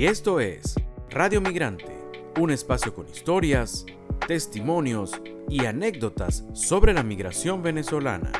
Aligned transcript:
Y 0.00 0.06
esto 0.06 0.40
es 0.40 0.76
Radio 1.10 1.42
Migrante, 1.42 1.94
un 2.38 2.50
espacio 2.50 2.94
con 2.94 3.06
historias, 3.06 3.84
testimonios 4.26 5.20
y 5.50 5.66
anécdotas 5.66 6.42
sobre 6.54 6.94
la 6.94 7.02
migración 7.02 7.62
venezolana. 7.62 8.32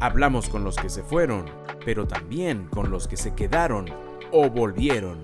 Hablamos 0.00 0.48
con 0.48 0.64
los 0.64 0.76
que 0.76 0.88
se 0.88 1.02
fueron, 1.02 1.44
pero 1.84 2.06
también 2.06 2.68
con 2.68 2.90
los 2.90 3.06
que 3.06 3.18
se 3.18 3.34
quedaron 3.34 3.84
o 4.32 4.48
volvieron. 4.48 5.20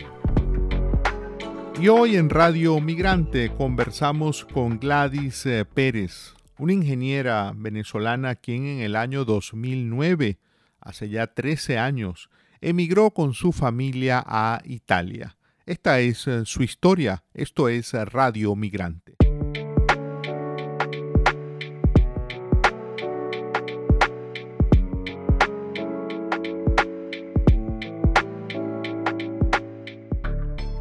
Y 1.80 1.88
hoy 1.88 2.16
en 2.16 2.28
Radio 2.28 2.78
Migrante 2.78 3.50
conversamos 3.50 4.44
con 4.44 4.78
Gladys 4.78 5.46
eh, 5.46 5.64
Pérez, 5.64 6.34
una 6.58 6.74
ingeniera 6.74 7.54
venezolana 7.56 8.34
quien 8.34 8.66
en 8.66 8.80
el 8.80 8.96
año 8.96 9.24
2009, 9.24 10.36
hace 10.78 11.08
ya 11.08 11.28
13 11.28 11.78
años, 11.78 12.28
emigró 12.60 13.12
con 13.12 13.32
su 13.32 13.52
familia 13.52 14.22
a 14.26 14.60
Italia. 14.66 15.38
Esta 15.66 16.00
es 16.00 16.26
eh, 16.26 16.42
su 16.44 16.62
historia, 16.62 17.24
esto 17.34 17.68
es 17.68 17.92
Radio 17.92 18.56
Migrante. 18.56 19.16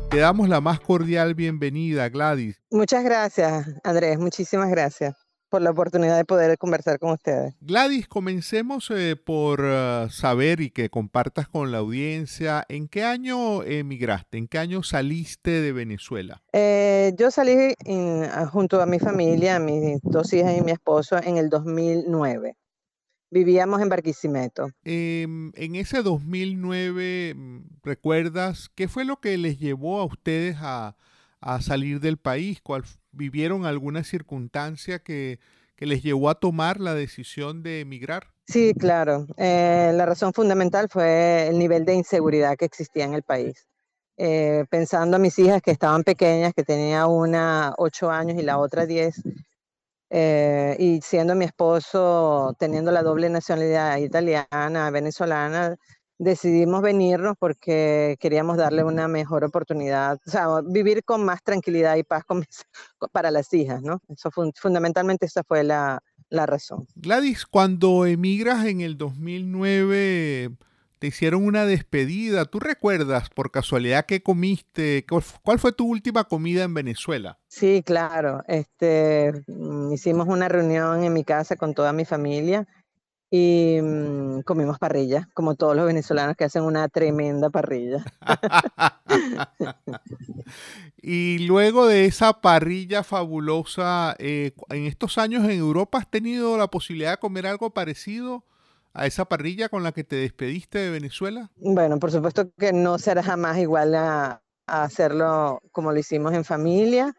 Te 0.09 0.17
damos 0.17 0.50
la 0.50 0.59
más 0.59 0.80
cordial 0.80 1.36
bienvenida, 1.36 2.09
Gladys. 2.09 2.59
Muchas 2.72 3.03
gracias, 3.03 3.67
Andrés. 3.84 4.17
Muchísimas 4.17 4.70
gracias 4.70 5.28
por 5.49 5.62
la 5.62 5.71
oportunidad 5.71 6.16
de 6.17 6.26
poder 6.26 6.58
conversar 6.58 6.99
con 6.99 7.12
ustedes. 7.12 7.55
Gladys, 7.62 8.08
comencemos 8.08 8.89
eh, 8.91 9.16
por 9.16 9.62
eh, 9.63 10.08
saber 10.12 10.62
y 10.62 10.70
que 10.70 10.89
compartas 10.89 11.49
con 11.49 11.72
la 11.72 11.80
audiencia 11.80 12.66
en 12.70 12.88
qué 12.88 13.03
año 13.03 13.63
emigraste, 13.63 14.38
en 14.38 14.48
qué 14.48 14.59
año 14.59 14.84
saliste 14.84 15.52
de 15.62 15.72
Venezuela. 15.72 16.41
Eh, 16.53 17.14
yo 17.17 17.31
salí 17.31 17.73
junto 18.52 18.81
a 18.81 18.86
mi 18.86 19.00
familia, 19.00 19.59
mis 19.59 20.00
dos 20.03 20.31
hijas 20.33 20.58
y 20.58 20.61
mi 20.61 20.72
esposo 20.72 21.17
en 21.22 21.38
el 21.38 21.50
2009. 21.50 22.55
Vivíamos 23.31 23.80
en 23.81 23.89
Barquisimeto. 23.89 24.72
Em, 24.83 25.52
en 25.55 25.75
ese 25.75 26.02
2009, 26.02 27.36
mm, 27.36 27.59
¿recuerdas 27.83 28.70
qué 28.73 28.88
fue 28.88 29.05
lo 29.05 29.20
que 29.20 29.38
les 29.38 29.59
llevó 29.59 30.00
a 30.00 30.05
ustedes 30.05 30.58
a, 30.59 30.95
salir 31.62 32.00
del 32.00 32.18
país? 32.18 32.62
¿Cuál, 32.62 32.84
¿Vivieron 33.12 33.66
alguna 33.66 34.04
circunstancia 34.04 35.00
que, 35.00 35.40
les 35.78 36.04
llevó 36.04 36.30
a 36.30 36.40
tomar 36.40 36.80
la 36.82 36.94
decisión 36.94 37.64
de 37.64 37.80
emigrar? 37.80 38.28
Sí, 38.48 38.73
claro. 38.73 39.28
Eh, 39.38 39.92
la 39.94 40.06
razón 40.06 40.34
fundamental 40.34 40.90
fue 40.90 41.48
el 41.48 41.58
nivel 41.58 41.86
de 41.86 41.94
inseguridad 41.94 42.58
que 42.58 42.66
existía 42.66 43.06
en 43.06 43.14
el 43.14 43.23
país. 43.23 43.66
Eh, 44.17 44.66
pensando 44.70 45.16
a 45.16 45.20
mis 45.20 45.40
hijas 45.40 45.62
que 45.62 45.72
estaban 45.72 46.04
pequeñas, 46.04 46.54
que 46.54 46.66
tenía 46.66 47.08
una 47.08 47.73
ocho 47.78 48.12
años 48.12 48.38
y 48.38 48.44
la 48.44 48.58
otra 48.58 48.86
diez, 48.86 49.22
eh, 50.10 50.76
y 50.80 51.00
siendo 51.02 51.36
mi 51.36 51.45
esposo 51.45 52.56
teniendo 52.58 52.92
la 52.92 53.04
doble 53.04 53.30
nacionalidad 53.30 53.98
italiana, 53.98 54.90
venezolana, 54.92 55.78
decidimos 56.20 56.81
venirnos 56.81 57.36
porque 57.39 58.17
queríamos 58.20 58.58
darle 58.58 58.84
una 58.84 59.08
mejor 59.08 59.44
oportunidad, 59.44 60.20
o 60.28 60.30
sea, 60.30 60.48
vivir 60.64 61.03
con 61.03 61.23
más 61.23 61.42
tranquilidad 61.42 61.95
y 61.95 62.03
paz 62.03 62.23
para 63.11 63.31
las 63.31 63.52
hijas, 63.53 63.81
¿no? 63.81 64.02
Eso 64.09 64.30
fundamentalmente 64.56 65.26
esa 65.26 65.44
fue 65.44 65.64
la, 65.64 66.03
la 66.30 66.45
razón. 66.45 66.86
Gladys, 66.95 67.45
cuando 67.45 68.06
emigras 68.06 68.66
en 68.66 68.81
el 68.81 68.98
2009 68.98 70.52
te 71.00 71.08
hicieron 71.08 71.45
una 71.45 71.66
despedida. 71.66 72.44
¿Tú 72.44 72.59
recuerdas 72.59 73.30
por 73.30 73.52
casualidad 73.52 74.06
qué 74.06 74.22
comiste? 74.22 75.06
¿Cuál 75.44 75.58
fue 75.58 75.72
tu 75.72 75.88
última 75.88 76.26
comida 76.26 76.66
en 76.66 76.73
Venezuela? 76.73 77.39
Sí, 77.48 77.81
claro. 77.86 78.44
Este, 78.48 79.31
mm, 79.48 79.94
hicimos 79.94 80.28
una 80.28 80.50
reunión 80.50 81.02
en 81.04 81.14
mi 81.14 81.23
casa 81.23 81.55
con 81.55 81.73
toda 81.73 81.93
mi 81.93 82.04
familia 82.04 82.67
y 83.32 83.80
mm, 83.82 84.42
comimos 84.42 84.80
parrilla, 84.80 85.30
como 85.34 85.56
todos 85.56 85.76
los 85.76 85.86
venezolanos 85.86 86.36
que 86.36 86.45
hacen 86.45 86.64
una 86.64 86.88
tremenda 86.90 87.50
parrilla. 87.50 88.04
y 91.02 91.40
luego 91.40 91.88
de 91.88 92.06
esa 92.06 92.42
parrilla 92.42 93.04
fabulosa, 93.04 94.16
eh, 94.17 94.54
en 94.70 94.86
estos 94.86 95.17
años 95.17 95.44
en 95.44 95.52
Europa 95.52 96.00
has 96.00 96.10
tenido 96.10 96.58
la 96.58 96.67
posibilidad 96.67 97.12
de 97.12 97.17
comer 97.17 97.45
algo 97.45 97.70
parecido 97.70 98.44
a 98.94 99.06
esa 99.06 99.26
parrilla 99.26 99.70
con 99.70 99.84
la 99.84 99.92
que 99.92 100.04
te 100.04 100.16
despediste 100.16 100.80
de 100.80 100.90
Venezuela? 100.90 101.52
Bueno, 101.58 102.00
por 102.00 102.11
supuesto 102.11 102.52
que 102.58 102.73
no 102.73 102.98
será 102.98 103.23
jamás 103.23 103.58
igual 103.58 103.96
a, 103.96 104.42
hacerlo 104.66 105.64
como 105.72 105.92
lo 105.92 105.98
hicimos 105.98 106.32
en 106.34 106.46
familia 106.46 107.16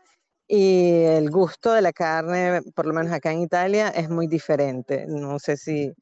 y 0.52 1.04
el 1.04 1.30
gusto 1.30 1.72
de 1.72 1.80
la 1.80 1.92
carne, 1.92 2.60
por 2.74 2.86
lo 2.86 2.92
menos 2.92 3.12
acá 3.12 3.30
en 3.30 3.42
Italia, 3.42 3.88
es 3.90 4.10
muy 4.10 4.26
diferente. 4.26 5.06
No 5.06 5.38
sé 5.38 5.56
si, 5.56 5.92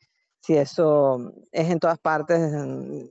si 0.41 0.57
eso 0.57 1.33
es 1.53 1.69
en 1.71 1.79
todas 1.79 1.99
partes 1.99 2.41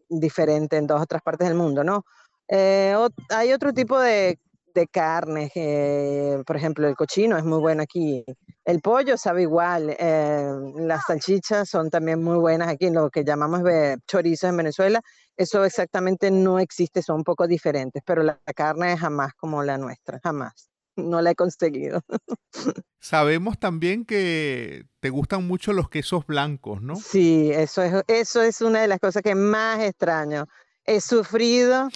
diferente, 0.09 0.77
en 0.77 0.87
todas 0.87 1.03
otras 1.03 1.21
partes 1.21 1.47
del 1.47 1.57
mundo, 1.57 1.83
¿no? 1.83 2.05
Eh, 2.47 2.95
hay 3.29 3.53
otro 3.53 3.71
tipo 3.73 3.99
de 3.99 4.39
de 4.77 4.87
carne, 4.87 5.51
eh, 5.55 6.43
por 6.45 6.55
ejemplo, 6.55 6.87
el 6.87 6.95
cochino 6.95 7.35
es 7.35 7.43
muy 7.43 7.59
bueno 7.59 7.81
aquí. 7.81 8.23
El 8.63 8.79
pollo 8.81 9.17
sabe 9.17 9.41
igual. 9.41 9.95
Eh, 9.97 10.51
las 10.75 11.05
salchichas 11.07 11.67
son 11.67 11.89
también 11.89 12.21
muy 12.23 12.37
buenas 12.37 12.67
aquí, 12.67 12.89
lo 12.91 13.09
que 13.09 13.23
llamamos 13.23 13.61
chorizos 14.07 14.49
en 14.51 14.57
Venezuela. 14.57 15.01
Eso 15.35 15.65
exactamente 15.65 16.29
no 16.29 16.59
existe, 16.59 17.01
son 17.01 17.17
un 17.17 17.23
poco 17.23 17.47
diferentes, 17.47 18.03
pero 18.05 18.21
la, 18.21 18.39
carne 18.55 18.93
es 18.93 18.99
jamás 18.99 19.33
como 19.33 19.63
la 19.63 19.77
nuestra, 19.79 20.19
jamás. 20.23 20.69
No 20.97 21.22
la 21.22 21.31
he 21.31 21.35
conseguido. 21.35 22.02
Sabemos 23.00 23.58
también 23.58 24.06
que 24.06 24.85
te 25.00 25.09
gustan 25.09 25.47
mucho 25.47 25.72
los 25.72 25.90
quesos 25.90 26.25
blancos, 26.25 26.81
¿no? 26.81 26.96
Sí, 26.97 27.52
eso 27.53 27.81
es, 27.81 28.03
eso 28.08 28.41
es 28.41 28.62
una 28.62 28.81
de 28.81 28.88
las 28.88 29.00
cosas 29.00 29.24
que 29.24 29.35
más 29.35 29.80
extraño. 29.80 30.46
He 30.84 31.00
sufrido 31.00 31.88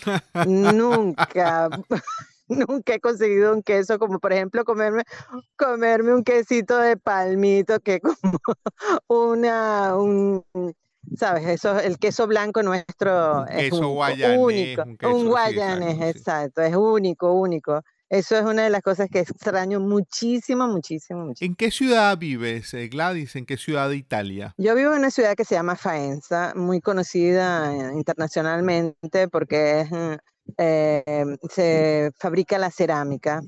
nunca 0.45 1.69
nunca 2.67 2.93
he 2.93 2.99
conseguido 2.99 3.53
un 3.53 3.63
queso, 3.63 3.97
como 3.99 4.19
por 4.19 4.33
ejemplo 4.33 4.63
comerme, 4.63 5.03
comerme 5.57 6.13
un 6.13 6.23
quesito 6.23 6.77
de 6.77 6.97
palmito, 6.97 7.79
que 7.79 7.99
como 7.99 8.15
una, 9.07 9.95
un, 9.95 10.43
¿sabes? 11.15 11.47
Eso, 11.47 11.79
el 11.79 11.97
queso 11.97 12.27
blanco 12.27 12.61
nuestro 12.63 13.45
es 13.47 13.71
único, 13.71 14.83
un, 15.03 15.27
guayanés, 15.27 16.15
exacto, 16.15 16.61
es 16.61 16.75
único, 16.75 17.33
único. 17.33 17.81
Eso 18.11 18.37
es 18.37 18.43
una 18.43 18.63
de 18.63 18.69
las 18.69 18.81
cosas 18.81 19.07
que 19.09 19.19
extraño 19.19 19.79
muchísimo, 19.79 20.67
muchísimo, 20.67 21.25
muchísimo. 21.25 21.51
¿En 21.51 21.55
qué 21.55 21.71
ciudad 21.71 22.17
vives, 22.17 22.73
eh, 22.73 22.89
Gladys? 22.89 23.35
¿En 23.37 23.45
qué 23.45 23.55
ciudad 23.55 23.87
de 23.87 23.95
Italia? 23.95 24.53
Yo 24.57 24.75
vivo 24.75 24.91
en 24.91 24.99
una 24.99 25.11
ciudad 25.11 25.35
que 25.35 25.45
se 25.45 25.55
llama 25.55 25.77
Faenza, 25.77 26.53
muy 26.55 26.81
conocida 26.81 27.73
eh, 27.73 27.93
internacionalmente 27.93 29.29
porque 29.29 29.81
es 29.81 29.91
mm, 29.91 30.15
eh, 30.57 31.37
se 31.49 32.11
fabrica 32.17 32.57
la 32.57 32.71
cerámica, 32.71 33.41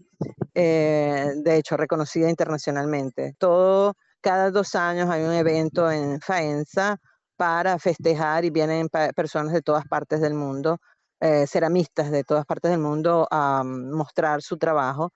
eh, 0.53 1.31
de 1.35 1.57
hecho 1.57 1.78
reconocida 1.78 2.29
internacionalmente. 2.29 3.35
Todo, 3.38 3.96
cada 4.22 4.52
dos 4.52 4.75
años 4.75 5.09
hay 5.09 5.23
un 5.23 5.34
evento 5.34 5.91
en 5.91 6.19
Faenza 6.22 6.97
para 7.35 7.79
festejar 7.79 8.46
y 8.46 8.52
vienen 8.52 8.88
personas 9.16 9.53
de 9.53 9.62
todas 9.62 9.85
partes 9.88 10.22
del 10.22 10.34
mundo, 10.34 10.79
eh, 11.23 11.47
ceramistas 11.47 12.11
de 12.11 12.25
todas 12.25 12.45
partes 12.45 12.69
del 12.69 12.81
mundo 12.81 13.28
a 13.31 13.63
mostrar 13.63 14.41
su 14.41 14.57
trabajo. 14.57 15.13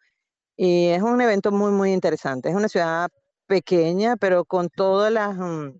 Y 0.55 0.87
es 0.87 1.01
un 1.01 1.19
evento 1.19 1.51
muy, 1.51 1.71
muy 1.71 1.91
interesante. 1.91 2.47
Es 2.49 2.55
una 2.55 2.69
ciudad 2.69 3.09
pequeña, 3.45 4.15
pero 4.15 4.45
con 4.45 4.69
todas 4.69 5.11
las... 5.11 5.35
Mm, 5.35 5.79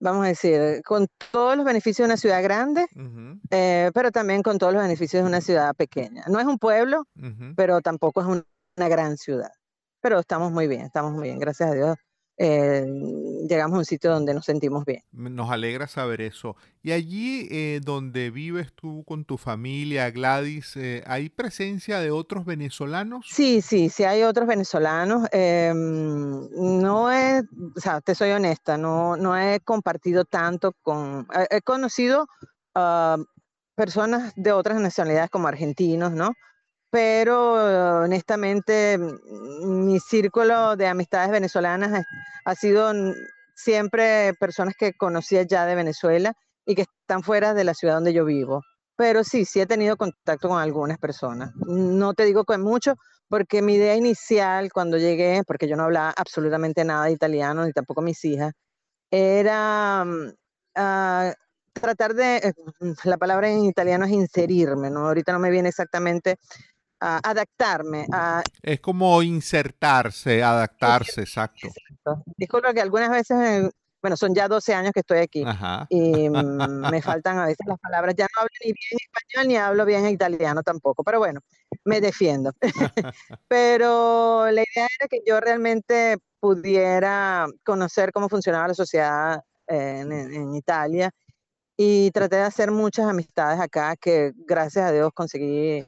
vamos 0.00 0.24
a 0.24 0.28
decir, 0.28 0.82
con 0.84 1.06
todos 1.30 1.56
los 1.56 1.64
beneficios 1.64 1.98
de 2.06 2.14
una 2.14 2.16
ciudad 2.16 2.42
grande, 2.42 2.86
eh, 3.50 3.92
pero 3.94 4.10
también 4.10 4.42
con 4.42 4.58
todos 4.58 4.72
los 4.72 4.82
beneficios 4.82 5.22
de 5.22 5.28
una 5.28 5.40
ciudad 5.40 5.74
pequeña. 5.76 6.24
No 6.26 6.40
es 6.40 6.46
un 6.46 6.58
pueblo, 6.58 7.04
pero 7.56 7.80
tampoco 7.80 8.20
es 8.22 8.26
una 8.26 8.88
gran 8.88 9.16
ciudad. 9.16 9.52
Pero 10.00 10.18
estamos 10.18 10.50
muy 10.50 10.66
bien, 10.66 10.82
estamos 10.82 11.12
muy 11.12 11.24
bien, 11.28 11.38
gracias 11.38 11.70
a 11.70 11.74
Dios. 11.74 12.05
Eh, 12.38 12.84
llegamos 13.48 13.76
a 13.76 13.78
un 13.78 13.84
sitio 13.84 14.10
donde 14.10 14.34
nos 14.34 14.44
sentimos 14.44 14.84
bien. 14.84 15.02
Nos 15.12 15.50
alegra 15.50 15.86
saber 15.86 16.20
eso. 16.20 16.56
Y 16.82 16.92
allí 16.92 17.48
eh, 17.50 17.80
donde 17.82 18.30
vives 18.30 18.72
tú 18.74 19.04
con 19.04 19.24
tu 19.24 19.38
familia, 19.38 20.10
Gladys, 20.10 20.76
eh, 20.76 21.02
¿hay 21.06 21.30
presencia 21.30 21.98
de 21.98 22.10
otros 22.10 22.44
venezolanos? 22.44 23.26
Sí, 23.28 23.62
sí, 23.62 23.88
sí 23.88 24.04
hay 24.04 24.22
otros 24.22 24.46
venezolanos. 24.46 25.26
Em, 25.32 26.48
no 26.52 27.10
es, 27.10 27.44
o 27.74 27.80
sea, 27.80 28.00
te 28.02 28.14
soy 28.14 28.30
honesta, 28.30 28.76
no, 28.76 29.16
no 29.16 29.36
he 29.36 29.60
compartido 29.60 30.24
tanto 30.24 30.72
con, 30.82 31.26
he 31.50 31.62
conocido 31.62 32.28
a 32.74 33.16
personas 33.74 34.32
de 34.36 34.52
otras 34.52 34.80
nacionalidades 34.80 35.30
como 35.30 35.48
argentinos, 35.48 36.12
¿no? 36.12 36.32
Pero 36.90 38.02
honestamente 38.02 38.98
mi 39.64 39.98
círculo 40.00 40.76
de 40.76 40.86
amistades 40.86 41.30
venezolanas 41.30 42.04
ha 42.44 42.54
sido 42.54 42.92
siempre 43.54 44.34
personas 44.38 44.74
que 44.78 44.94
conocía 44.94 45.42
ya 45.42 45.66
de 45.66 45.74
Venezuela 45.74 46.34
y 46.64 46.74
que 46.74 46.82
están 46.82 47.22
fuera 47.22 47.54
de 47.54 47.64
la 47.64 47.74
ciudad 47.74 47.94
donde 47.94 48.12
yo 48.12 48.24
vivo. 48.24 48.62
pero 48.96 49.24
sí, 49.24 49.44
sí 49.44 49.60
he 49.60 49.66
tenido 49.66 49.96
contacto 49.96 50.48
con 50.48 50.58
algunas 50.58 50.98
personas. 50.98 51.52
No 51.66 52.14
te 52.14 52.24
digo 52.24 52.44
con 52.44 52.62
mucho, 52.62 52.94
porque 53.28 53.62
mi 53.62 53.74
idea 53.74 53.94
inicial 53.96 54.72
cuando 54.72 54.96
llegué, 54.98 55.42
porque 55.46 55.68
yo 55.68 55.76
no 55.76 55.84
hablaba 55.84 56.14
absolutamente 56.16 56.84
nada 56.84 57.06
de 57.06 57.12
italiano, 57.12 57.64
ni 57.66 57.72
tampoco 57.72 58.00
mis 58.02 58.24
hijas, 58.24 58.52
era 59.10 60.04
mm, 60.04 60.32
ah, 60.76 61.34
tratar 61.72 62.14
de, 62.14 62.36
eh, 62.38 62.52
la 63.04 63.18
palabra 63.18 63.50
en 63.50 63.64
italiano 63.64 64.04
es 64.06 64.12
inserirme, 64.12 64.90
¿no? 64.90 65.06
Ahorita 65.08 65.32
no 65.32 65.38
me 65.38 65.50
viene 65.50 65.68
exactamente 65.70 66.36
a 67.00 67.20
adaptarme. 67.22 68.06
A, 68.12 68.42
es 68.62 68.80
como 68.80 69.22
insertarse, 69.22 70.42
adaptarse, 70.42 71.22
exacto. 71.22 71.68
exacto. 71.68 72.22
Disculpa 72.36 72.72
que 72.72 72.80
algunas 72.80 73.10
veces 73.10 73.70
bueno, 74.06 74.16
son 74.16 74.34
ya 74.34 74.46
12 74.46 74.72
años 74.72 74.92
que 74.92 75.00
estoy 75.00 75.18
aquí 75.18 75.44
y 75.88 76.28
mm, 76.28 76.34
me 76.92 77.02
faltan 77.02 77.38
a 77.38 77.46
veces 77.46 77.66
las 77.66 77.78
palabras. 77.80 78.14
Ya 78.16 78.24
no 78.24 78.42
hablo 78.42 78.50
ni 78.64 78.72
bien 78.72 78.98
español 79.00 79.48
ni 79.48 79.56
hablo 79.56 79.84
bien 79.84 80.06
italiano 80.08 80.62
tampoco, 80.62 81.02
pero 81.02 81.18
bueno, 81.18 81.40
me 81.84 82.00
defiendo. 82.00 82.52
pero 83.48 84.46
la 84.50 84.62
idea 84.62 84.86
era 84.98 85.08
que 85.10 85.22
yo 85.26 85.40
realmente 85.40 86.18
pudiera 86.38 87.46
conocer 87.64 88.12
cómo 88.12 88.28
funcionaba 88.28 88.68
la 88.68 88.74
sociedad 88.74 89.42
en, 89.66 90.12
en 90.12 90.54
Italia 90.54 91.10
y 91.76 92.10
traté 92.12 92.36
de 92.36 92.42
hacer 92.42 92.70
muchas 92.70 93.06
amistades 93.08 93.58
acá 93.60 93.96
que 93.96 94.32
gracias 94.36 94.88
a 94.88 94.92
Dios 94.92 95.10
conseguí 95.14 95.84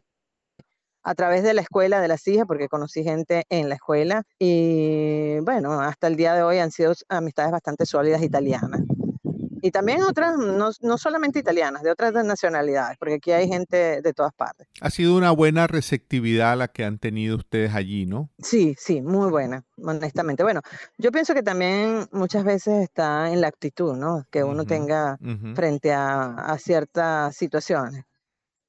a 1.02 1.14
través 1.14 1.42
de 1.42 1.54
la 1.54 1.62
escuela 1.62 2.00
de 2.00 2.08
las 2.08 2.26
hijas, 2.28 2.46
porque 2.46 2.68
conocí 2.68 3.02
gente 3.02 3.44
en 3.48 3.68
la 3.68 3.76
escuela 3.76 4.24
y 4.38 5.38
bueno, 5.40 5.80
hasta 5.80 6.06
el 6.06 6.16
día 6.16 6.34
de 6.34 6.42
hoy 6.42 6.58
han 6.58 6.70
sido 6.70 6.92
amistades 7.08 7.52
bastante 7.52 7.86
sólidas 7.86 8.22
italianas. 8.22 8.82
Y 9.60 9.70
también 9.70 10.02
otras, 10.02 10.36
no, 10.36 10.70
no 10.80 10.98
solamente 10.98 11.38
italianas, 11.38 11.82
de 11.82 11.90
otras 11.90 12.12
nacionalidades, 12.24 12.96
porque 12.98 13.14
aquí 13.14 13.32
hay 13.32 13.48
gente 13.48 14.00
de 14.02 14.12
todas 14.12 14.32
partes. 14.32 14.68
Ha 14.80 14.90
sido 14.90 15.16
una 15.16 15.30
buena 15.30 15.66
receptividad 15.66 16.56
la 16.56 16.68
que 16.68 16.84
han 16.84 16.98
tenido 16.98 17.36
ustedes 17.36 17.74
allí, 17.74 18.06
¿no? 18.06 18.30
Sí, 18.38 18.76
sí, 18.78 19.02
muy 19.02 19.30
buena, 19.30 19.64
honestamente. 19.82 20.42
Bueno, 20.42 20.60
yo 20.96 21.10
pienso 21.10 21.34
que 21.34 21.42
también 21.42 22.06
muchas 22.12 22.44
veces 22.44 22.84
está 22.84 23.32
en 23.32 23.40
la 23.40 23.48
actitud, 23.48 23.96
¿no? 23.96 24.24
Que 24.30 24.44
uno 24.44 24.64
tenga 24.64 25.18
frente 25.54 25.92
a, 25.92 26.34
a, 26.34 26.58
ciertas 26.58 27.34
situaciones. 27.36 28.04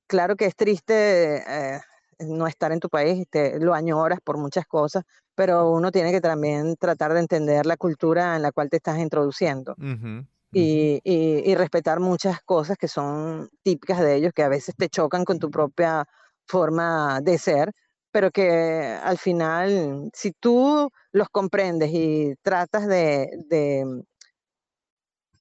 Claro 0.08 0.36
que 0.36 0.46
es 0.46 0.56
triste 0.56 1.44
eh, 1.48 1.82
no 2.20 2.48
estar 2.48 2.72
en 2.72 2.80
tu 2.80 2.90
país, 2.90 3.26
te, 3.30 3.60
lo 3.60 3.74
añoras 3.74 4.20
por 4.24 4.38
muchas 4.38 4.66
cosas, 4.66 5.04
pero 5.36 5.72
uno 5.72 5.92
tiene 5.92 6.12
que 6.12 6.22
también 6.22 6.76
tratar 6.76 7.14
de 7.14 7.22
entender 7.22 7.66
la 7.66 7.78
cultura 7.78 8.36
en 8.36 8.42
la 8.42 8.52
cual 8.52 8.70
te 8.70 8.78
estás 8.78 9.00
introduciendo. 9.00 9.76
Y, 10.52 11.00
y, 11.04 11.56
respetar 11.56 12.00
muchas 12.00 12.42
cosas 12.42 12.76
que 12.76 12.88
son 12.88 13.50
típicas 13.62 14.00
de 14.00 14.16
ellos, 14.16 14.34
que 14.34 14.42
a 14.42 14.50
veces 14.50 14.76
te 14.76 14.90
chocan 14.90 15.24
con 15.24 15.38
tu 15.38 15.52
propia 15.52 16.06
forma 16.48 17.22
de 17.22 17.38
ser, 17.38 17.72
pero 18.12 18.32
que 18.32 18.98
al 19.04 19.20
final, 19.20 20.10
si 20.14 20.32
tú 20.32 20.90
los 21.12 21.30
comprendes 21.30 21.92
y 21.94 22.34
tratas 22.42 22.88
de, 22.88 23.30
de, 23.48 24.04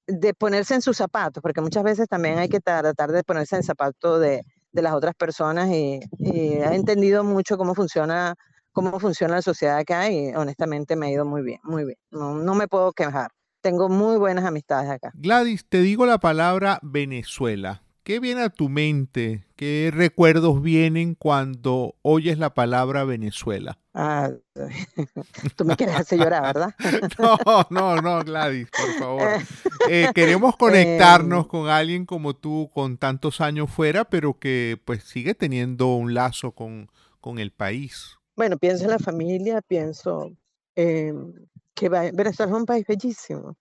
de 0.05 0.33
ponerse 0.35 0.75
en 0.75 0.81
sus 0.83 0.97
zapatos, 0.97 1.41
porque 1.41 1.61
muchas 1.61 1.83
veces 1.83 2.07
también 2.07 2.37
hay 2.37 2.47
que 2.47 2.59
tratar 2.59 3.11
de 3.11 3.23
ponerse 3.23 3.55
en 3.55 3.61
el 3.61 3.65
zapato 3.65 4.19
de, 4.19 4.43
de 4.71 4.81
las 4.81 4.93
otras 4.93 5.15
personas 5.15 5.69
y, 5.69 5.99
he 6.19 6.75
entendido 6.75 7.23
mucho 7.23 7.57
cómo 7.57 7.75
funciona 7.75 8.35
cómo 8.71 8.99
funciona 8.99 9.35
la 9.35 9.41
sociedad 9.41 9.77
acá 9.77 10.09
y 10.09 10.29
honestamente 10.35 10.95
me 10.95 11.07
ha 11.07 11.11
ido 11.11 11.25
muy 11.25 11.41
bien, 11.41 11.59
muy 11.63 11.85
bien. 11.85 11.97
No, 12.11 12.35
no 12.35 12.55
me 12.55 12.67
puedo 12.67 12.93
quejar. 12.93 13.31
Tengo 13.61 13.89
muy 13.89 14.17
buenas 14.17 14.45
amistades 14.45 14.89
acá. 14.89 15.11
Gladys, 15.15 15.65
te 15.67 15.81
digo 15.81 16.05
la 16.05 16.19
palabra 16.19 16.79
Venezuela. 16.81 17.83
¿Qué 18.03 18.19
viene 18.19 18.41
a 18.41 18.49
tu 18.49 18.69
mente? 18.69 19.45
¿Qué 19.55 19.91
recuerdos 19.93 20.61
vienen 20.61 21.15
cuando 21.15 21.95
oyes 22.01 22.37
la 22.37 22.53
palabra 22.53 23.03
Venezuela? 23.03 23.77
Ah, 23.93 24.31
tú 25.55 25.65
me 25.65 25.75
quieres 25.75 25.95
hacer 25.95 26.19
llorar, 26.19 26.53
¿verdad? 26.53 26.75
no, 27.19 27.67
no, 27.69 28.01
no, 28.01 28.23
Gladys, 28.23 28.67
por 28.71 28.93
favor. 28.99 29.29
Eh, 29.89 30.09
queremos 30.13 30.55
conectarnos 30.57 31.45
em. 31.45 31.49
con 31.49 31.69
alguien 31.69 32.05
como 32.05 32.35
tú 32.35 32.69
con 32.73 32.97
tantos 32.97 33.41
años 33.41 33.71
fuera, 33.71 34.05
pero 34.05 34.37
que 34.37 34.79
pues 34.85 35.03
sigue 35.03 35.33
teniendo 35.33 35.95
un 35.95 36.13
lazo 36.13 36.51
con, 36.51 36.91
con 37.21 37.39
el 37.39 37.51
país. 37.51 38.17
Bueno, 38.35 38.57
pienso 38.57 38.83
en 38.83 38.91
la 38.91 38.99
familia, 38.99 39.61
pienso 39.61 40.31
que 40.75 41.89
Venezuela 41.89 42.51
es 42.51 42.57
un 42.57 42.65
país 42.65 42.85
bellísimo, 42.85 43.57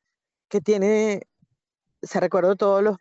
que 0.49 0.61
tiene, 0.61 1.23
se 2.03 2.21
recuerdo 2.21 2.57
todos 2.57 2.83
los 2.83 2.97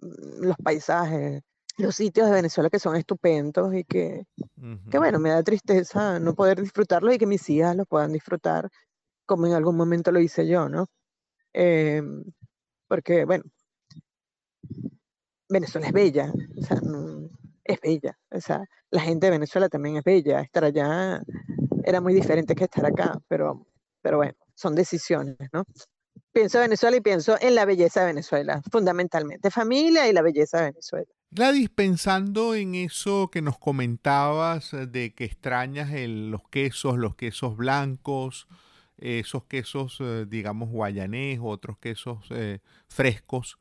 los 0.00 0.56
paisajes, 0.62 1.42
los 1.78 1.94
sitios 1.94 2.26
de 2.28 2.34
Venezuela 2.34 2.70
que 2.70 2.78
son 2.78 2.96
estupendos 2.96 3.74
y 3.74 3.84
que, 3.84 4.24
que, 4.90 4.98
bueno, 4.98 5.18
me 5.18 5.30
da 5.30 5.42
tristeza 5.42 6.18
no 6.18 6.34
poder 6.34 6.60
disfrutarlos 6.60 7.14
y 7.14 7.18
que 7.18 7.26
mis 7.26 7.48
hijas 7.50 7.76
los 7.76 7.86
puedan 7.86 8.12
disfrutar 8.12 8.68
como 9.26 9.46
en 9.46 9.52
algún 9.52 9.76
momento 9.76 10.10
lo 10.10 10.20
hice 10.20 10.46
yo, 10.46 10.68
¿no? 10.68 10.86
Em, 11.52 12.24
porque, 12.88 13.24
bueno, 13.24 13.44
Venezuela 15.48 15.86
es 15.86 15.92
bella, 15.92 16.32
o 16.56 16.62
sea, 16.62 16.80
es 17.64 17.80
bella, 17.80 18.18
o 18.30 18.40
sea, 18.40 18.64
la 18.90 19.00
gente 19.00 19.26
de 19.26 19.32
Venezuela 19.32 19.68
también 19.68 19.96
es 19.96 20.04
bella, 20.04 20.40
estar 20.40 20.64
allá 20.64 21.20
era 21.84 22.00
muy 22.00 22.14
diferente 22.14 22.54
que 22.54 22.64
estar 22.64 22.84
acá, 22.86 23.18
pero, 23.28 23.66
pero 24.02 24.18
bueno, 24.18 24.34
son 24.54 24.74
decisiones, 24.74 25.36
¿no? 25.52 25.64
Pienso 26.38 26.58
en 26.58 26.64
Venezuela 26.66 26.96
y 26.96 27.00
pienso 27.00 27.36
en 27.40 27.56
la 27.56 27.64
belleza 27.64 28.00
de 28.02 28.06
Venezuela, 28.06 28.62
fundamentalmente, 28.70 29.50
familia 29.50 30.08
y 30.08 30.12
la 30.12 30.22
belleza 30.22 30.58
de 30.58 30.64
Venezuela. 30.66 31.06
Gladys, 31.32 31.68
pensando 31.68 32.54
en 32.54 32.76
eso 32.76 33.28
que 33.28 33.42
nos 33.42 33.58
comentabas 33.58 34.72
eh, 34.72 34.86
de 34.86 35.14
que 35.14 35.24
extrañas 35.24 35.90
los 35.90 36.48
quesos, 36.48 36.96
los 36.96 37.16
quesos 37.16 37.56
blancos, 37.56 38.46
esos 38.98 39.46
quesos, 39.46 39.96
eh, 39.98 40.26
digamos, 40.28 40.68
guayanés, 40.68 41.40
otros 41.42 41.76
quesos 41.78 42.24
eh, 42.30 42.60
frescos, 42.86 43.58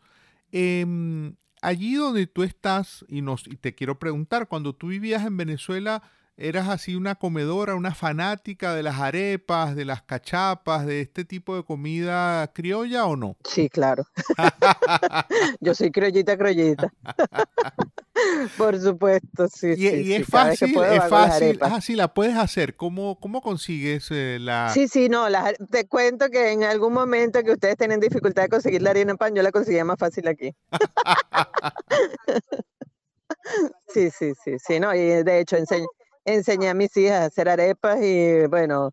em, 0.51 1.35
allí 1.63 1.95
donde 1.95 2.27
tú 2.27 2.43
estás, 2.43 3.03
y, 3.07 3.23
nos, 3.23 3.47
y 3.47 3.55
te 3.55 3.73
quiero 3.73 3.97
preguntar, 3.97 4.47
cuando 4.47 4.75
tú 4.75 4.89
vivías 4.89 5.25
en 5.25 5.35
Venezuela, 5.35 6.03
¿Eras 6.39 6.69
así 6.69 6.95
una 6.95 7.15
comedora, 7.15 7.73
una 7.73 7.95
fanática 7.95 8.75
de 8.75 8.83
las 8.83 8.99
arepas, 8.99 9.75
de 9.75 9.85
las 9.85 10.03
cachapas, 10.03 10.85
de 10.85 11.01
este 11.01 11.25
tipo 11.25 11.55
de 11.55 11.63
comida 11.63 12.45
criolla 12.53 13.07
o 13.07 13.15
no? 13.15 13.37
Sí, 13.43 13.69
claro. 13.69 14.05
Yo 15.61 15.73
soy 15.73 15.89
criollita, 15.89 16.37
criollita. 16.37 16.93
Por 18.57 18.79
supuesto, 18.79 19.47
sí. 19.47 19.73
Y, 19.75 19.87
y 19.87 20.13
es 20.13 20.27
fácil, 20.27 20.77
es 20.77 21.09
fácil. 21.09 21.57
Ah, 21.59 21.81
sí, 21.81 21.95
la 21.95 22.13
puedes 22.13 22.37
hacer. 22.37 22.75
¿Cómo, 22.75 23.19
cómo 23.19 23.41
consigues 23.41 24.09
eh, 24.11 24.37
la...? 24.39 24.69
Sí, 24.71 24.87
sí, 24.87 25.09
no, 25.09 25.25
te 25.71 25.87
cuento 25.87 26.29
que 26.29 26.51
en 26.51 26.63
algún 26.63 26.93
momento 26.93 27.41
que 27.41 27.53
ustedes 27.53 27.77
tienen 27.77 27.99
dificultad 27.99 28.43
de 28.43 28.49
conseguir 28.49 28.83
la 28.83 28.91
harina 28.91 29.09
en 29.09 29.17
pan, 29.17 29.33
yo 29.33 29.41
la 29.41 29.51
conseguía 29.51 29.83
más 29.83 29.97
fácil 29.97 30.27
aquí. 30.27 30.53
sí, 33.87 34.11
sí, 34.11 34.33
sí, 34.43 34.57
sí, 34.59 34.79
no, 34.79 34.93
y 34.93 35.23
de 35.23 35.39
hecho 35.39 35.57
enseño 35.57 35.87
enseñé 36.27 36.69
a 36.69 36.73
mis 36.73 36.95
hijas 36.97 37.21
a 37.21 37.25
hacer 37.25 37.49
arepas 37.49 37.99
y 38.01 38.45
bueno, 38.47 38.91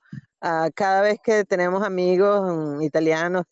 cada 0.74 1.02
vez 1.02 1.18
que 1.22 1.44
tenemos 1.44 1.82
amigos 1.82 2.78
mm, 2.78 2.82
italianos 2.82 3.44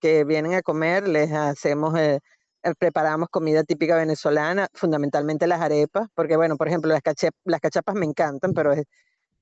que 0.00 0.24
vienen 0.24 0.54
a 0.54 0.62
comer, 0.62 1.08
les 1.08 1.32
hacemos, 1.32 1.98
eh, 1.98 2.20
eh, 2.62 2.72
preparamos 2.78 3.28
comida 3.30 3.64
típica 3.64 3.96
venezolana, 3.96 4.68
fundamentalmente 4.74 5.46
las 5.46 5.60
arepas, 5.60 6.08
porque 6.14 6.36
bueno, 6.36 6.56
por 6.56 6.68
ejemplo, 6.68 6.92
las, 6.92 7.02
las 7.44 7.60
cachapas 7.60 7.94
me 7.94 8.04
encantan, 8.04 8.52
pero 8.52 8.74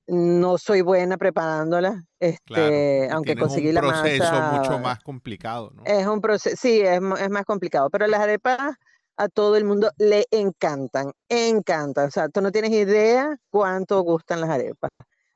no 0.07 0.57
soy 0.57 0.81
buena 0.81 1.17
preparándolas, 1.17 1.95
este, 2.19 3.09
aunque 3.11 3.35
conseguí 3.35 3.71
la 3.71 3.81
masa. 3.81 4.07
Es 4.07 4.21
un 4.21 4.27
proceso 4.27 4.41
mucho 4.53 4.79
más 4.79 4.99
complicado, 5.03 5.71
¿no? 5.73 5.83
Es 5.85 6.07
un 6.07 6.19
proceso, 6.19 6.55
sí, 6.59 6.81
es, 6.81 7.01
es 7.19 7.29
más 7.29 7.45
complicado, 7.45 7.89
pero 7.89 8.07
las 8.07 8.21
arepas 8.21 8.75
a 9.17 9.29
todo 9.29 9.55
el 9.55 9.65
mundo 9.65 9.91
le 9.97 10.25
encantan, 10.31 11.11
encantan. 11.29 12.07
O 12.07 12.11
sea, 12.11 12.29
tú 12.29 12.41
no 12.41 12.51
tienes 12.51 12.71
idea 12.71 13.35
cuánto 13.49 14.01
gustan 14.01 14.41
las 14.41 14.49
arepas. 14.49 14.91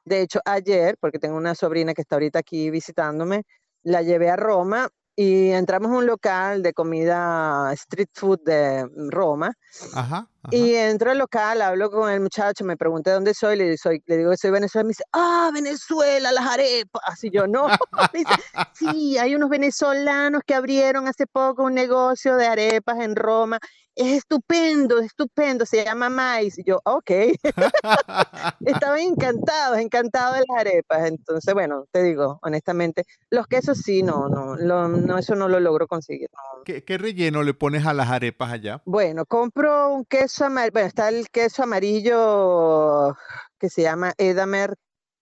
De 0.05 0.21
hecho, 0.21 0.39
ayer, 0.45 0.95
porque 0.99 1.19
tengo 1.19 1.37
una 1.37 1.55
sobrina 1.55 1.93
que 1.93 2.01
está 2.01 2.15
ahorita 2.15 2.39
aquí 2.39 2.69
visitándome, 2.69 3.43
la 3.83 4.01
llevé 4.01 4.29
a 4.29 4.35
Roma 4.35 4.89
y 5.15 5.49
entramos 5.49 5.91
a 5.91 5.97
un 5.97 6.05
local 6.05 6.61
de 6.61 6.73
comida 6.73 7.71
street 7.73 8.09
food 8.13 8.39
de 8.45 8.87
Roma. 9.09 9.51
Ajá. 9.93 10.29
Y 10.51 10.75
entro 10.75 11.11
al 11.11 11.17
local, 11.17 11.61
hablo 11.61 11.91
con 11.91 12.11
el 12.11 12.19
muchacho, 12.21 12.63
me 12.63 12.77
pregunta 12.77 13.13
dónde 13.13 13.33
soy, 13.33 13.57
le, 13.57 13.77
soy, 13.77 14.01
le 14.05 14.17
digo 14.17 14.31
que 14.31 14.37
soy 14.37 14.51
Venezuela, 14.51 14.83
me 14.85 14.89
dice, 14.89 15.03
ah, 15.13 15.51
Venezuela, 15.53 16.31
las 16.31 16.45
arepas. 16.45 17.23
Y 17.23 17.31
yo, 17.31 17.47
no. 17.47 17.67
dice, 18.13 18.33
sí, 18.73 19.17
hay 19.17 19.35
unos 19.35 19.49
venezolanos 19.49 20.41
que 20.45 20.55
abrieron 20.55 21.07
hace 21.07 21.27
poco 21.27 21.63
un 21.63 21.73
negocio 21.73 22.37
de 22.37 22.47
arepas 22.47 22.99
en 22.99 23.15
Roma 23.15 23.59
es 23.97 24.17
estupendo, 24.17 24.99
estupendo, 24.99 25.65
se 25.65 25.83
llama 25.83 26.09
maíz. 26.09 26.57
Y 26.59 26.63
yo, 26.63 26.79
ok. 26.85 27.11
Estaban 28.65 28.99
encantados, 28.99 29.79
encantados 29.79 30.35
de 30.37 30.43
las 30.47 30.59
arepas. 30.59 31.07
Entonces, 31.07 31.53
bueno, 31.53 31.85
te 31.91 32.03
digo, 32.03 32.39
honestamente, 32.43 33.03
los 33.31 33.47
quesos 33.47 33.79
sí, 33.79 34.03
no, 34.03 34.29
no, 34.29 34.55
no 34.55 35.17
eso 35.17 35.35
no 35.35 35.47
lo 35.47 35.59
logro 35.59 35.87
conseguir. 35.87 36.29
¿Qué, 36.63 36.97
relleno 36.97 37.43
le 37.43 37.53
pones 37.53 37.85
a 37.85 37.93
las 37.93 38.09
arepas 38.09 38.51
allá? 38.51 38.81
Bueno, 38.85 39.25
compro 39.25 39.89
un 39.93 40.05
queso 40.05 40.36
bueno, 40.39 40.79
está 40.79 41.09
el 41.09 41.29
queso 41.29 41.63
amarillo 41.63 43.15
que 43.59 43.69
se 43.69 43.83
llama 43.83 44.13
Edamer, 44.17 44.75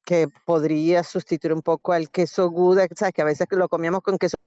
que 0.04 0.28
podría 0.46 1.04
sustituir 1.04 1.54
un 1.54 1.62
poco 1.62 1.94
al 1.94 2.10
queso 2.10 2.50
Gouda, 2.50 2.88
sabes 2.96 3.14
que 3.14 3.22
a 3.22 3.26
veces 3.26 3.48
lo 3.52 3.70
comíamos 3.70 4.02
con 4.02 4.18
queso 4.18 4.38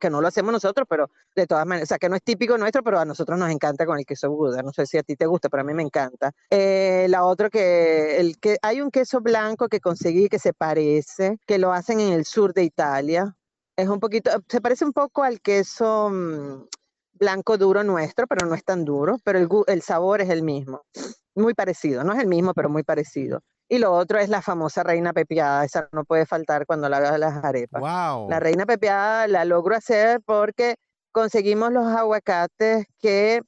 que 0.00 0.10
no 0.10 0.20
lo 0.20 0.26
hacemos 0.26 0.52
nosotros, 0.52 0.84
pero 0.90 1.10
de 1.36 1.46
todas 1.46 1.64
maneras, 1.64 1.86
o 1.86 1.90
sea, 1.90 1.98
que 1.98 2.08
no 2.08 2.16
es 2.16 2.22
típico 2.24 2.58
nuestro, 2.58 2.82
pero 2.82 2.98
a 2.98 3.04
nosotros 3.04 3.38
nos 3.38 3.50
encanta 3.50 3.86
con 3.86 3.98
el 3.98 4.04
queso 4.04 4.28
Buda. 4.28 4.62
No 4.62 4.72
sé 4.72 4.84
si 4.84 4.98
a 4.98 5.04
ti 5.04 5.14
te 5.14 5.26
gusta, 5.26 5.48
pero 5.48 5.60
a 5.60 5.64
mí 5.64 5.72
me 5.74 5.84
encanta. 5.84 6.32
Eh, 6.50 7.06
la 7.08 7.24
otra 7.24 7.50
que, 7.50 8.18
el 8.18 8.38
que 8.40 8.56
hay 8.62 8.80
un 8.80 8.90
queso 8.90 9.20
blanco 9.20 9.68
que 9.68 9.78
conseguí 9.78 10.28
que 10.28 10.40
se 10.40 10.52
parece, 10.52 11.38
que 11.46 11.58
lo 11.58 11.72
hacen 11.72 12.00
en 12.00 12.12
el 12.12 12.24
sur 12.24 12.52
de 12.52 12.64
Italia. 12.64 13.36
Es 13.76 13.88
un 13.88 14.00
poquito, 14.00 14.32
se 14.48 14.60
parece 14.60 14.84
un 14.84 14.92
poco 14.92 15.22
al 15.22 15.40
queso 15.40 16.10
mm, 16.10 16.64
blanco 17.20 17.58
duro 17.58 17.84
nuestro, 17.84 18.26
pero 18.26 18.46
no 18.46 18.54
es 18.54 18.64
tan 18.64 18.84
duro, 18.84 19.18
pero 19.22 19.38
el, 19.38 19.48
el 19.66 19.82
sabor 19.82 20.22
es 20.22 20.30
el 20.30 20.42
mismo. 20.42 20.82
Muy 21.34 21.54
parecido, 21.54 22.02
no 22.02 22.14
es 22.14 22.18
el 22.18 22.26
mismo, 22.26 22.54
pero 22.54 22.70
muy 22.70 22.82
parecido. 22.82 23.42
Y 23.68 23.78
lo 23.78 23.92
otro 23.92 24.18
es 24.18 24.28
la 24.28 24.42
famosa 24.42 24.82
reina 24.82 25.12
pepiada, 25.12 25.64
esa 25.64 25.88
no 25.92 26.04
puede 26.04 26.26
faltar 26.26 26.66
cuando 26.66 26.88
la 26.88 26.96
hagas 26.96 27.20
las 27.20 27.44
arepas. 27.44 27.80
La 28.28 28.40
reina 28.40 28.66
pepiada 28.66 29.28
la 29.28 29.44
logro 29.44 29.76
hacer 29.76 30.20
porque 30.24 30.74
conseguimos 31.12 31.70
los 31.70 31.86
aguacates 31.86 32.86
que 32.98 33.42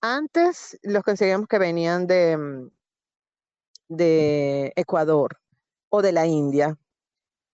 antes 0.00 0.78
los 0.82 1.02
conseguíamos 1.02 1.48
que 1.48 1.58
venían 1.58 2.06
de, 2.06 2.36
mm, 2.36 2.70
de 3.88 4.72
Ecuador 4.74 5.36
o 5.90 6.00
de 6.00 6.12
la 6.12 6.26
India. 6.26 6.78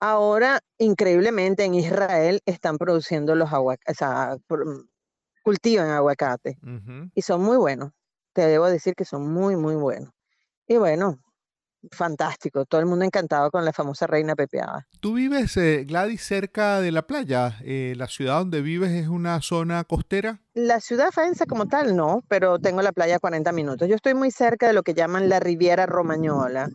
Ahora, 0.01 0.61
increíblemente, 0.79 1.65
en 1.65 1.75
Israel 1.75 2.41
están 2.47 2.79
produciendo 2.79 3.35
los 3.35 3.53
aguacates, 3.53 3.97
o 3.97 3.99
sea, 3.99 4.37
cultivan 5.49 5.89
aguacate 5.89 6.59
y 7.15 7.23
son 7.23 7.41
muy 7.41 7.57
buenos. 7.57 7.93
Te 8.35 8.47
debo 8.47 8.67
decir 8.67 8.95
que 8.95 9.07
son 9.07 9.33
muy, 9.33 9.57
muy 9.57 9.77
buenos. 9.77 10.11
Y 10.67 10.77
bueno, 10.77 11.19
fantástico, 11.91 12.67
todo 12.67 12.83
el 12.83 12.87
mundo 12.87 13.07
encantado 13.07 13.51
con 13.51 13.65
la 13.65 13.73
famosa 13.73 14.07
reina 14.07 14.37
pepeada. 14.37 14.87
Tú 15.01 15.15
vives, 15.15 15.57
eh, 15.57 15.87
Gladys, 15.89 16.21
cerca 16.23 16.83
de 16.83 16.93
la 16.93 17.07
playa. 17.07 17.57
Eh, 17.63 17.95
¿La 17.97 18.09
ciudad 18.09 18.41
donde 18.41 18.61
vives 18.61 18.91
es 18.91 19.09
una 19.09 19.41
zona 19.41 19.85
costera? 19.85 20.39
La 20.53 20.81
ciudad 20.81 21.13
Faenza 21.13 21.47
como 21.47 21.65
tal 21.65 21.97
no, 21.97 22.23
pero 22.29 22.59
tengo 22.59 22.83
la 22.83 22.93
playa 22.93 23.17
a 23.17 23.19
40 23.19 23.51
minutos. 23.53 23.89
Yo 23.89 23.95
estoy 23.95 24.13
muy 24.13 24.31
cerca 24.31 24.67
de 24.67 24.75
lo 24.75 24.83
que 24.83 24.93
llaman 24.93 25.31
la 25.31 25.41
Riviera 25.41 25.87
Romañola. 25.87 26.69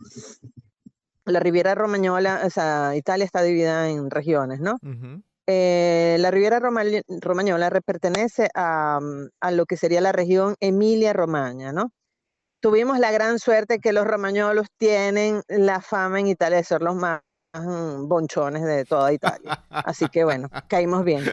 La 1.26 1.38
Riviera 1.38 1.76
Romañola, 1.76 2.42
o 2.44 2.50
sea, 2.50 2.96
Italia 2.96 3.24
está 3.24 3.40
dividida 3.42 3.88
en 3.88 4.10
regiones, 4.10 4.58
¿no? 4.58 4.78
Eh, 5.46 6.16
la 6.20 6.30
Riviera 6.30 6.58
Romañola 6.60 7.70
pertenece 7.84 8.48
a, 8.54 8.98
a, 9.40 9.50
lo 9.50 9.66
que 9.66 9.76
sería 9.76 10.00
la 10.00 10.12
región 10.12 10.54
Emilia-Romagna, 10.60 11.72
¿no? 11.72 11.90
tuvimos 12.64 12.98
la 12.98 13.12
gran 13.12 13.38
suerte 13.38 13.78
que 13.78 13.92
los 13.92 14.06
romañolos 14.06 14.68
tienen 14.78 15.42
la 15.48 15.82
fama 15.82 16.18
en 16.20 16.28
Italia 16.28 16.56
de 16.56 16.64
ser 16.64 16.80
los 16.80 16.96
más 16.96 17.20
mm, 17.20 17.33
bonchones 17.62 18.62
de 18.62 18.84
toda 18.84 19.12
Italia. 19.12 19.64
Así 19.70 20.08
que 20.08 20.24
bueno, 20.24 20.48
caímos 20.68 21.04
bien. 21.04 21.24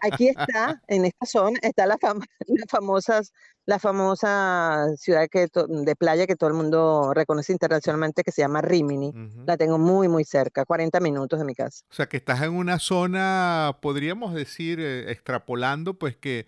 Aquí, 0.00 0.28
está, 0.28 0.80
en 0.88 1.04
esta 1.04 1.26
zona, 1.26 1.58
está 1.62 1.86
la, 1.86 1.98
famosa, 2.68 3.20
la 3.66 3.78
famosa 3.78 4.86
ciudad 4.96 5.28
que 5.30 5.48
de 5.68 5.96
playa 5.96 6.26
que 6.26 6.36
todo 6.36 6.48
el 6.48 6.54
mundo 6.54 7.12
reconoce 7.14 7.52
internacionalmente 7.52 8.22
que 8.22 8.32
se 8.32 8.42
llama 8.42 8.60
Rimini. 8.60 9.12
La 9.46 9.56
tengo 9.56 9.78
muy, 9.78 10.08
muy 10.08 10.24
cerca, 10.24 10.64
40 10.64 11.00
minutos 11.00 11.38
de 11.38 11.44
mi 11.44 11.54
casa. 11.54 11.84
O 11.90 11.94
sea, 11.94 12.06
que 12.06 12.16
estás 12.16 12.42
en 12.42 12.52
una 12.52 12.78
zona, 12.78 13.78
podríamos 13.82 14.34
decir, 14.34 14.80
eh, 14.80 15.10
extrapolando, 15.10 15.94
pues 15.94 16.16
que 16.16 16.46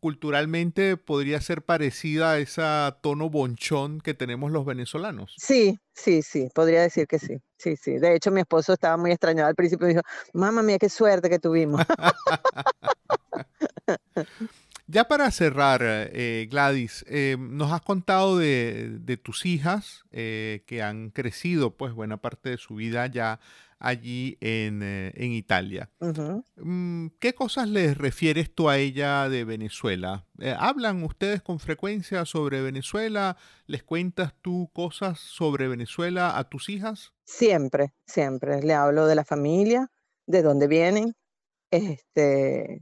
culturalmente 0.00 0.96
podría 0.96 1.40
ser 1.40 1.62
parecida 1.62 2.32
a 2.32 2.38
esa 2.38 2.98
tono 3.02 3.30
bonchón 3.30 4.00
que 4.00 4.14
tenemos 4.14 4.52
los 4.52 4.64
venezolanos. 4.64 5.34
Sí, 5.38 5.78
sí, 5.92 6.22
sí, 6.22 6.48
podría 6.54 6.82
decir 6.82 7.06
que 7.06 7.18
sí. 7.18 7.38
Sí, 7.58 7.76
sí. 7.76 7.98
De 7.98 8.14
hecho, 8.14 8.30
mi 8.30 8.40
esposo 8.40 8.74
estaba 8.74 8.96
muy 8.96 9.10
extrañado 9.10 9.48
al 9.48 9.54
principio 9.54 9.86
y 9.86 9.90
dijo, 9.90 10.02
mamá 10.34 10.62
mía, 10.62 10.78
qué 10.78 10.88
suerte 10.88 11.30
que 11.30 11.38
tuvimos. 11.38 11.82
ya 14.96 15.04
para 15.08 15.30
cerrar, 15.30 15.82
eh, 15.84 16.48
Gladys, 16.50 17.04
eh, 17.06 17.36
nos 17.38 17.70
has 17.70 17.82
contado 17.82 18.38
de, 18.38 19.20
tus 19.22 19.44
hijas 19.44 20.06
eh, 20.10 20.64
que 20.66 20.82
han 20.82 21.10
crecido 21.10 21.76
pues 21.76 21.92
buena 21.92 22.16
parte 22.16 22.48
de 22.48 22.56
su 22.56 22.76
vida 22.76 23.06
ya 23.06 23.38
allí 23.78 24.38
en, 24.40 25.12
Italia. 25.18 25.90
Mm, 26.56 27.08
¿Qué 27.18 27.34
cosas 27.34 27.68
les 27.68 27.98
refieres 27.98 28.54
tú 28.54 28.70
a 28.70 28.78
ella 28.78 29.28
de 29.28 29.44
Venezuela? 29.44 30.24
¿Hablan 30.58 31.02
ustedes 31.02 31.42
con 31.42 31.58
frecuencia 31.58 32.24
sobre 32.24 32.62
Venezuela? 32.62 33.36
¿Les 33.66 33.82
cuentas 33.82 34.32
tú 34.40 34.70
cosas 34.72 35.20
sobre 35.20 35.68
Venezuela 35.68 36.38
a 36.38 36.44
tus 36.44 36.70
hijas? 36.70 37.12
Siempre, 37.26 37.92
siempre. 38.06 38.62
Le 38.62 38.72
hablo 38.72 39.06
de 39.06 39.14
la 39.14 39.26
familia, 39.26 39.90
de 40.26 40.40
dónde 40.40 40.68
vienen, 40.68 41.14
este, 41.70 42.80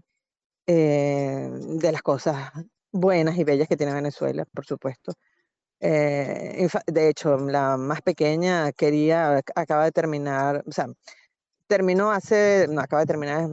eh, 0.66 1.48
de 1.52 1.92
las 1.92 2.02
cosas 2.02 2.52
buenas 2.92 3.36
y 3.38 3.44
bellas 3.44 3.68
que 3.68 3.76
tiene 3.76 3.92
Venezuela, 3.92 4.44
por 4.54 4.64
supuesto. 4.66 5.12
Eh, 5.80 6.68
de 6.86 7.08
hecho, 7.08 7.36
la 7.38 7.76
más 7.76 8.02
pequeña 8.02 8.72
quería, 8.72 9.42
acaba 9.54 9.84
de 9.84 9.92
terminar, 9.92 10.64
o 10.66 10.72
sea, 10.72 10.86
terminó 11.66 12.12
hace, 12.12 12.66
no, 12.70 12.80
acaba 12.80 13.02
de 13.02 13.06
terminar, 13.06 13.48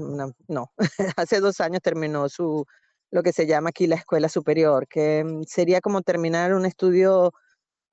no, 0.48 0.72
hace 1.18 1.40
dos 1.42 1.62
años 1.62 1.82
terminó 1.82 2.30
su, 2.30 2.66
lo 3.12 3.24
que 3.24 3.34
se 3.34 3.48
llama 3.48 3.70
aquí 3.70 3.88
la 3.88 3.96
escuela 3.96 4.30
superior, 4.30 4.88
que 4.88 5.24
mm, 5.24 5.44
sería 5.44 5.82
como 5.82 6.02
terminar 6.04 6.54
un 6.54 6.66
estudio, 6.66 7.34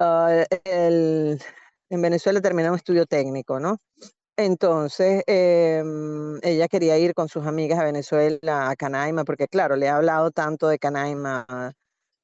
ah, 0.01 0.45
en 0.65 2.03
Venezuela 2.03 2.41
terminar 2.41 2.71
un 2.73 2.77
estudio 2.77 3.07
técnico, 3.07 3.59
¿no? 3.61 3.79
Entonces, 4.41 5.25
em, 5.27 6.39
ella 6.45 6.69
quería 6.69 6.97
ir 6.97 7.13
con 7.13 7.29
sus 7.29 7.45
amigas 7.45 7.81
a 7.81 7.85
Venezuela, 7.85 8.71
a 8.71 8.77
Canaima, 8.77 9.25
porque 9.25 9.49
claro, 9.49 9.75
le 9.75 9.89
ha 9.89 9.97
hablado 9.97 10.31
tanto 10.31 10.69
de 10.69 10.79
Canaima 10.79 11.45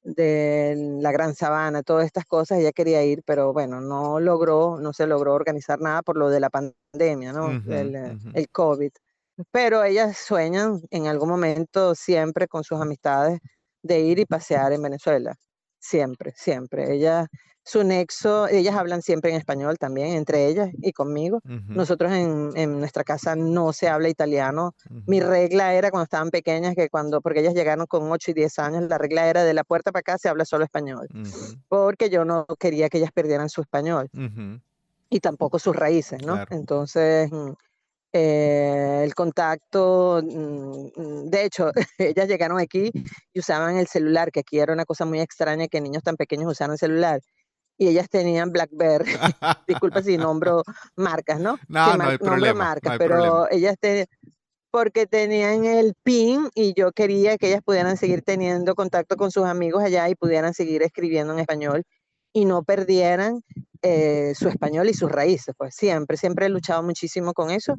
de 0.01 0.97
la 1.01 1.11
Gran 1.11 1.35
Sabana, 1.35 1.83
todas 1.83 2.05
estas 2.05 2.23
cosas, 2.25 2.59
ella 2.59 2.71
quería 2.71 3.03
ir, 3.03 3.21
pero 3.25 3.51
bueno, 3.51 3.81
no 3.81 4.21
logró, 4.21 4.79
no 4.79 4.93
se 4.93 5.07
logró 5.07 5.33
organizar 5.33 5.81
nada 5.81 6.03
por 6.03 6.15
lo 6.15 6.29
de 6.29 6.39
la 6.39 6.49
pandemia, 6.49 7.33
¿no? 7.33 7.51
el, 7.69 7.95
el, 8.33 8.49
COVID. 8.49 8.91
Pero 9.51 9.83
ellas 9.83 10.17
sueñan 10.17 10.81
en 10.91 11.07
algún 11.07 11.27
momento 11.27 11.95
siempre 11.95 12.47
con 12.47 12.63
sus 12.63 12.79
amistades 12.79 13.39
de 13.83 13.99
ir 13.99 14.19
y 14.19 14.25
pasear 14.25 14.71
en 14.71 14.83
Venezuela. 14.83 15.35
Siempre, 15.85 16.33
siempre. 16.35 16.95
Ellas 16.95 17.27
su 17.63 17.83
nexo, 17.83 18.47
ellas 18.47 18.75
hablan 18.75 19.01
siempre 19.01 19.31
en 19.31 19.37
español 19.37 19.77
también, 19.77 20.13
entre 20.13 20.47
ellas 20.47 20.69
y 20.81 20.93
conmigo. 20.93 21.41
Nosotros 21.67 22.11
en, 22.11 22.51
en, 22.55 22.79
nuestra 22.79 23.03
casa 23.03 23.35
no 23.35 23.71
se 23.71 23.87
habla 23.87 24.09
italiano. 24.09 24.73
Mi 25.05 25.19
regla 25.19 25.73
era 25.73 25.91
cuando 25.91 26.05
estaban 26.05 26.29
pequeñas, 26.31 26.75
que 26.75 26.89
cuando, 26.89 27.21
porque 27.21 27.41
ellas 27.41 27.53
llegaron 27.53 27.85
con 27.87 28.11
8 28.11 28.31
y 28.31 28.33
10 28.35 28.59
años, 28.59 28.83
la 28.83 28.97
regla 28.97 29.27
era 29.29 29.43
de 29.43 29.53
la 29.53 29.63
puerta 29.63 29.91
para 29.91 30.01
acá 30.01 30.17
se 30.17 30.29
habla 30.29 30.45
solo 30.45 30.63
español, 30.63 31.07
porque 31.67 32.09
yo 32.09 32.25
no 32.25 32.45
quería 32.59 32.89
que 32.89 32.99
ellas 32.99 33.11
perdieran 33.11 33.49
su 33.49 33.61
español 33.61 34.09
y 35.09 35.19
tampoco 35.19 35.59
sus 35.59 35.75
raíces, 35.75 36.25
¿no? 36.25 36.43
Entonces... 36.49 37.29
Eh, 38.17 39.01
el 39.03 39.13
contacto, 39.13 40.21
mm, 40.23 41.29
de 41.29 41.43
hecho, 41.43 41.71
ellas 41.97 42.29
llegaron 42.29 42.59
aquí 42.59 42.89
y 43.33 43.39
usaban 43.39 43.75
el 43.75 43.87
celular, 43.87 44.31
que 44.31 44.39
aquí 44.39 44.57
era 44.57 44.71
una 44.71 44.85
cosa 44.85 45.03
muy 45.03 45.19
extraña 45.19 45.67
que 45.67 45.81
niños 45.81 46.01
tan 46.01 46.15
pequeños 46.15 46.49
usaran 46.49 46.77
celular 46.77 47.19
y 47.77 47.89
ellas 47.89 48.07
tenían 48.09 48.53
Blackberry. 48.53 49.03
Disculpa 49.67 50.01
si 50.01 50.15
nombro 50.17 50.63
marcas, 50.95 51.41
¿no? 51.41 51.59
No, 51.67 51.97
no 51.97 52.05
hay 52.05 52.17
problema. 52.17 52.69
Marcas, 52.69 52.97
pero 52.97 53.51
ellas 53.51 53.75
tenían, 53.81 54.05
porque 54.71 55.07
tenían 55.07 55.65
el 55.65 55.93
PIN 56.01 56.49
y 56.55 56.73
yo 56.73 56.93
quería 56.93 57.37
que 57.37 57.47
ellas 57.47 57.63
pudieran 57.65 57.97
seguir 57.97 58.21
teniendo 58.21 58.75
contacto 58.75 59.17
con 59.17 59.29
sus 59.29 59.43
amigos 59.43 59.83
allá 59.83 60.07
y 60.07 60.15
pudieran 60.15 60.53
seguir 60.53 60.83
escribiendo 60.83 61.33
en 61.33 61.39
español 61.39 61.83
y 62.31 62.45
no 62.45 62.63
perdieran 62.63 63.41
eh, 63.81 64.31
su 64.35 64.47
español 64.47 64.87
y 64.87 64.93
sus 64.93 65.11
raíces. 65.11 65.53
Pues 65.57 65.75
siempre, 65.75 66.15
siempre 66.15 66.45
he 66.45 66.49
luchado 66.49 66.81
muchísimo 66.81 67.33
con 67.33 67.51
eso 67.51 67.75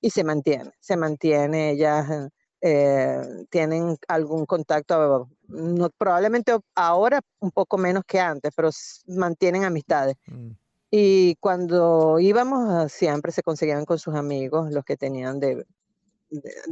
y 0.00 0.10
se 0.10 0.24
mantiene, 0.24 0.72
se 0.80 0.96
mantiene. 0.96 1.72
Ellas 1.72 2.30
eh, 2.60 3.20
tienen 3.50 3.96
algún 4.08 4.46
contacto 4.46 5.28
no, 5.48 5.90
probablemente 5.90 6.56
ahora 6.74 7.20
un 7.40 7.50
poco 7.50 7.78
menos 7.78 8.04
que 8.06 8.20
antes, 8.20 8.52
pero 8.54 8.70
mantienen 9.06 9.64
amistades. 9.64 10.16
Mm. 10.26 10.50
Y 10.92 11.36
cuando 11.36 12.18
íbamos, 12.18 12.90
siempre 12.92 13.30
se 13.32 13.42
conseguían 13.42 13.84
con 13.84 13.98
sus 13.98 14.14
amigos, 14.14 14.72
los 14.72 14.84
que 14.84 14.96
tenían 14.96 15.38
de, 15.38 15.64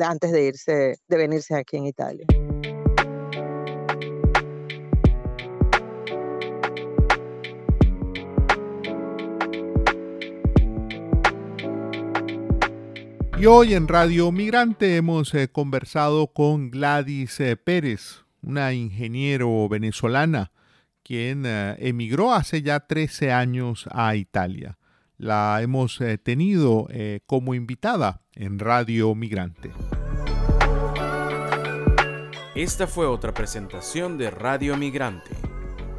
antes 0.01 0.33
de 0.33 0.45
irse, 0.45 0.97
de 1.07 1.17
venirse 1.17 1.55
aquí 1.55 1.77
en 1.77 1.87
Italia. 1.87 2.27
Y 13.41 13.47
hoy 13.47 13.75
en 13.75 13.87
Radio 13.87 14.33
Migrante 14.33 14.97
hemos 14.97 15.33
eh, 15.33 15.49
conversado 15.49 16.27
con 16.27 16.73
Gladys 16.73 17.39
eh, 17.39 17.57
Pérez, 17.57 18.25
una 18.43 18.73
ingeniero 18.73 19.69
venezolana 19.69 20.51
quien 21.05 21.47
eh, 21.47 21.77
emigró 21.79 22.35
hace 22.35 22.63
ya 22.63 22.81
13 22.81 23.31
años 23.31 23.89
a 23.93 24.17
Italia. 24.17 24.77
La 25.19 25.61
hemos 25.63 26.01
tenido 26.23 26.87
como 27.27 27.55
invitada 27.55 28.23
en 28.37 28.61
Radio 28.61 29.17
Migrante. 29.17 29.73
Esta 32.55 32.87
fue 32.87 33.07
otra 33.07 33.35
presentación 33.35 34.17
de 34.17 34.31
Radio 34.31 34.77
Migrante. 34.77 35.31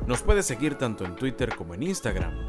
Nos 0.07 0.21
puede 0.21 0.41
seguir 0.41 0.75
tanto 0.75 1.03
en 1.03 1.17
Twitter 1.17 1.53
como 1.53 1.73
en 1.73 1.83
Instagram. 1.83 2.48